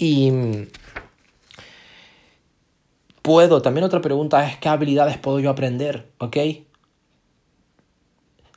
Y 0.00 0.32
puedo, 3.20 3.60
también 3.60 3.84
otra 3.84 4.00
pregunta 4.00 4.48
es, 4.48 4.56
¿qué 4.56 4.70
habilidades 4.70 5.18
puedo 5.18 5.40
yo 5.40 5.50
aprender? 5.50 6.10
¿Ok? 6.16 6.38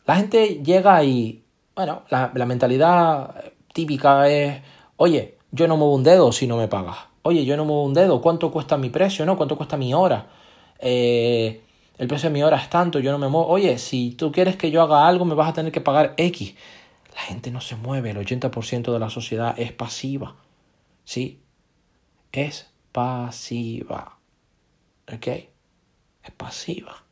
La 0.06 0.16
gente 0.16 0.62
llega 0.64 1.04
y, 1.04 1.44
bueno, 1.76 2.04
la, 2.10 2.46
mentalidad 2.46 3.44
típica 3.74 4.30
es, 4.30 4.62
oye, 4.96 5.38
yo 5.52 5.68
no 5.68 5.76
muevo 5.76 5.94
un 5.96 6.04
dedo 6.04 6.32
si 6.32 6.48
no 6.48 6.56
me 6.56 6.70
pagas. 6.70 6.96
Oye, 7.24 7.44
yo 7.44 7.58
no 7.58 7.66
muevo 7.66 7.84
un 7.84 7.94
dedo, 7.94 8.22
¿cuánto 8.22 8.50
cuesta 8.50 8.78
mi 8.78 8.90
precio? 8.90 9.26
¿No? 9.26 9.36
¿Cuánto 9.36 9.58
cuesta 9.58 9.76
mi 9.76 9.94
hora? 9.94 10.28
Eh, 10.80 11.62
el 11.98 12.08
precio 12.08 12.30
de 12.30 12.34
mi 12.34 12.44
hora 12.44 12.56
es 12.56 12.70
tanto, 12.70 13.00
yo 13.00 13.12
no 13.12 13.18
me 13.18 13.28
muevo. 13.28 13.48
Oye, 13.48 13.78
si 13.80 14.12
tú 14.12 14.32
quieres 14.32 14.56
que 14.56 14.72
yo 14.72 14.82
haga 14.82 15.08
algo, 15.08 15.26
me 15.26 15.36
vas 15.36 15.50
a 15.50 15.54
tener 15.54 15.74
que 15.74 15.82
pagar 15.82 16.14
X. 16.16 16.56
La 17.14 17.22
gente 17.22 17.52
no 17.52 17.60
se 17.60 17.76
mueve, 17.76 18.12
el 18.12 18.18
80% 18.18 18.94
de 18.94 19.00
la 19.00 19.10
sociedad 19.10 19.56
es 19.58 19.74
pasiva. 19.74 20.36
¿Sí? 21.04 21.42
Es 22.32 22.72
pasiva. 22.92 24.18
¿Ok? 25.12 25.28
Es 25.28 26.32
pasiva. 26.38 27.04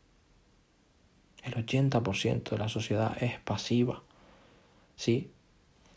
El 1.44 1.54
80% 1.54 2.50
de 2.52 2.58
la 2.58 2.70
sociedad 2.70 3.22
es 3.22 3.40
pasiva. 3.40 4.04
¿Sí? 4.96 5.32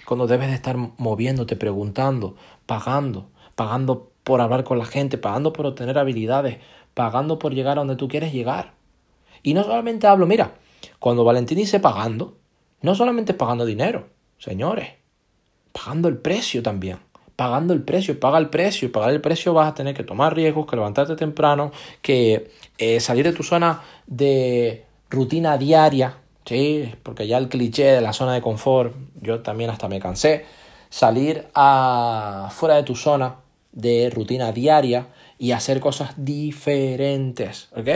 Cuando 0.06 0.27
debes 0.27 0.48
de 0.48 0.55
estar 0.55 0.77
moviéndote, 0.77 1.56
preguntando, 1.56 2.36
pagando, 2.66 3.30
pagando 3.55 4.11
por 4.22 4.41
hablar 4.41 4.64
con 4.64 4.78
la 4.78 4.86
gente, 4.86 5.19
pagando 5.19 5.52
por 5.52 5.66
obtener 5.66 5.98
habilidades, 5.98 6.58
pagando 6.95 7.38
por 7.38 7.55
llegar 7.55 7.78
a 7.78 7.80
donde 7.83 7.97
tú 7.97 8.08
quieres 8.08 8.33
llegar. 8.33 8.74
Y 9.42 9.55
no 9.55 9.62
solamente 9.62 10.06
hablo, 10.06 10.27
mira, 10.27 10.55
cuando 10.98 11.24
Valentín 11.24 11.58
dice 11.58 11.80
pagando, 11.80 12.38
no 12.80 12.95
solamente 12.95 13.34
pagando 13.34 13.66
dinero, 13.66 14.08
señores, 14.38 14.95
pagando 15.72 16.08
el 16.08 16.16
precio 16.16 16.62
también. 16.62 16.98
Pagando 17.37 17.74
el 17.74 17.83
precio, 17.83 18.19
paga 18.19 18.38
el 18.38 18.48
precio. 18.48 18.93
Pagar 18.93 19.11
el 19.11 19.20
precio 19.20 19.55
vas 19.55 19.69
a 19.69 19.75
tener 19.75 19.95
que 19.95 20.05
tomar 20.05 20.34
riesgos, 20.34 20.66
que 20.66 20.77
levantarte 20.77 21.16
temprano, 21.16 21.73
que 22.01 22.50
eh, 22.78 23.00
salir 23.00 23.25
de 23.25 23.33
tu 23.33 23.42
zona 23.42 23.83
de 24.06 24.84
rutina 25.11 25.58
diaria, 25.58 26.19
¿sí? 26.45 26.95
porque 27.03 27.27
ya 27.27 27.39
el 27.39 27.48
cliché 27.48 27.84
de 27.84 28.00
la 28.00 28.12
zona 28.12 28.34
de 28.34 28.42
confort, 28.42 28.95
yo 29.20 29.41
también 29.41 29.70
hasta 29.70 29.89
me 29.89 30.00
cansé. 30.00 30.45
Salir 30.91 31.48
a, 31.55 32.50
fuera 32.53 32.77
de 32.77 32.84
tu 32.84 32.95
zona 32.95 33.36
de 33.73 34.11
rutina 34.11 34.53
diaria 34.53 35.08
y 35.39 35.53
hacer 35.53 35.80
cosas 35.80 36.14
diferentes, 36.17 37.69
¿ok? 37.77 37.89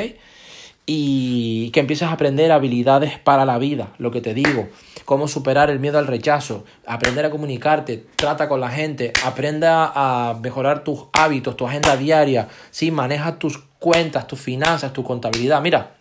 Y 0.90 1.70
que 1.72 1.80
empieces 1.80 2.08
a 2.08 2.12
aprender 2.12 2.50
habilidades 2.50 3.18
para 3.18 3.44
la 3.44 3.58
vida, 3.58 3.92
lo 3.98 4.10
que 4.10 4.22
te 4.22 4.32
digo, 4.32 4.68
cómo 5.04 5.28
superar 5.28 5.68
el 5.68 5.80
miedo 5.80 5.98
al 5.98 6.06
rechazo, 6.06 6.64
aprender 6.86 7.26
a 7.26 7.30
comunicarte, 7.30 8.06
trata 8.16 8.48
con 8.48 8.60
la 8.60 8.70
gente, 8.70 9.12
aprenda 9.22 9.92
a 9.94 10.32
mejorar 10.40 10.84
tus 10.84 11.04
hábitos, 11.12 11.58
tu 11.58 11.66
agenda 11.66 11.94
diaria, 11.98 12.48
¿sí? 12.70 12.90
maneja 12.90 13.38
tus 13.38 13.58
cuentas, 13.78 14.26
tus 14.26 14.40
finanzas, 14.40 14.94
tu 14.94 15.04
contabilidad. 15.04 15.60
Mira, 15.60 15.96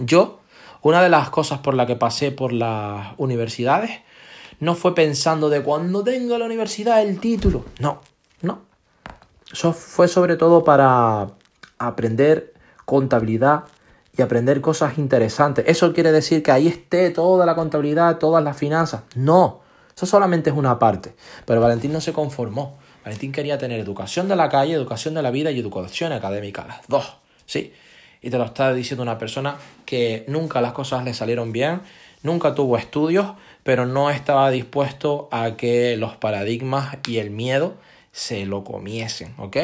yo, 0.00 0.40
una 0.82 1.02
de 1.04 1.08
las 1.08 1.30
cosas 1.30 1.60
por 1.60 1.74
la 1.74 1.86
que 1.86 1.94
pasé 1.94 2.32
por 2.32 2.52
las 2.52 3.14
universidades, 3.18 3.92
no 4.58 4.74
fue 4.74 4.92
pensando 4.92 5.50
de 5.50 5.62
cuando 5.62 6.02
tenga 6.02 6.36
la 6.36 6.46
universidad 6.46 7.00
el 7.00 7.20
título, 7.20 7.64
no, 7.78 8.00
no, 8.42 8.62
eso 9.52 9.72
fue 9.72 10.08
sobre 10.08 10.36
todo 10.36 10.64
para 10.64 11.28
aprender 11.78 12.54
contabilidad 12.84 13.64
y 14.16 14.22
aprender 14.22 14.60
cosas 14.60 14.98
interesantes. 14.98 15.64
¿Eso 15.68 15.92
quiere 15.92 16.12
decir 16.12 16.42
que 16.42 16.50
ahí 16.50 16.66
esté 16.68 17.10
toda 17.10 17.44
la 17.44 17.54
contabilidad, 17.54 18.18
todas 18.18 18.42
las 18.42 18.56
finanzas? 18.56 19.02
No, 19.14 19.60
eso 19.94 20.06
solamente 20.06 20.50
es 20.50 20.56
una 20.56 20.78
parte. 20.78 21.14
Pero 21.44 21.60
Valentín 21.60 21.92
no 21.92 22.00
se 22.00 22.12
conformó. 22.12 22.78
Valentín 23.04 23.32
quería 23.32 23.58
tener 23.58 23.78
educación 23.78 24.28
de 24.28 24.36
la 24.36 24.48
calle, 24.48 24.74
educación 24.74 25.14
de 25.14 25.22
la 25.22 25.30
vida 25.30 25.50
y 25.50 25.60
educación 25.60 26.12
académica, 26.12 26.66
las 26.66 26.88
dos, 26.88 27.16
¿sí? 27.44 27.72
Y 28.20 28.30
te 28.30 28.38
lo 28.38 28.44
está 28.44 28.72
diciendo 28.72 29.02
una 29.02 29.18
persona 29.18 29.56
que 29.84 30.24
nunca 30.26 30.60
las 30.60 30.72
cosas 30.72 31.04
le 31.04 31.14
salieron 31.14 31.52
bien, 31.52 31.82
nunca 32.22 32.54
tuvo 32.54 32.76
estudios, 32.76 33.34
pero 33.62 33.86
no 33.86 34.10
estaba 34.10 34.50
dispuesto 34.50 35.28
a 35.30 35.56
que 35.56 35.96
los 35.96 36.16
paradigmas 36.16 36.96
y 37.06 37.18
el 37.18 37.30
miedo 37.30 37.74
se 38.10 38.46
lo 38.46 38.64
comiesen, 38.64 39.34
¿ok? 39.38 39.56